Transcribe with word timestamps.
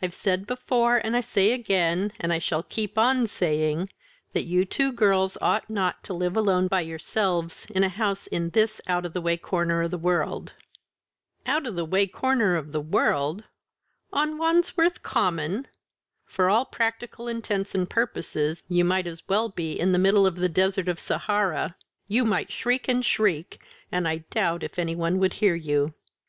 "I've 0.00 0.14
said 0.14 0.46
before, 0.46 0.98
and 0.98 1.16
I 1.16 1.20
say 1.20 1.50
again, 1.50 2.12
and 2.20 2.32
I 2.32 2.38
shall 2.38 2.62
keep 2.62 2.96
on 2.96 3.26
saying, 3.26 3.88
that 4.32 4.44
you 4.44 4.64
two 4.64 4.92
girls 4.92 5.36
ought 5.40 5.68
not 5.68 6.04
to 6.04 6.14
live 6.14 6.36
alone 6.36 6.68
by 6.68 6.82
yourselves 6.82 7.66
in 7.70 7.82
a 7.82 7.88
house 7.88 8.28
in 8.28 8.50
this 8.50 8.80
out 8.86 9.04
of 9.04 9.12
the 9.12 9.20
way 9.20 9.36
corner 9.36 9.82
of 9.82 9.90
the 9.90 9.98
world." 9.98 10.52
"Out 11.46 11.66
of 11.66 11.74
the 11.74 11.84
way 11.84 12.06
corner 12.06 12.54
of 12.54 12.70
the 12.70 12.80
world! 12.80 13.42
on 14.12 14.38
Wandsworth 14.38 15.02
Common!" 15.02 15.66
"For 16.24 16.48
all 16.48 16.64
practical 16.64 17.26
intents 17.26 17.74
and 17.74 17.90
purposes 17.90 18.62
you 18.68 18.84
might 18.84 19.08
as 19.08 19.26
well 19.26 19.48
be 19.48 19.72
in 19.72 19.90
the 19.90 19.98
middle 19.98 20.26
of 20.26 20.36
the 20.36 20.48
Desert 20.48 20.86
of 20.86 21.00
Sahara; 21.00 21.74
you 22.06 22.24
might 22.24 22.52
shriek 22.52 22.86
and 22.86 23.04
shriek 23.04 23.60
and 23.90 24.06
I 24.06 24.18
doubt 24.30 24.62
if 24.62 24.78
any 24.78 24.94
one 24.94 25.18
would 25.18 25.32
hear 25.32 25.56
you. 25.56 25.92